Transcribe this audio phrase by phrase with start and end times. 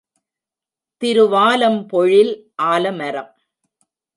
[1.01, 2.33] திருவாலம் பொழில்
[2.63, 3.31] ஆலமரம்.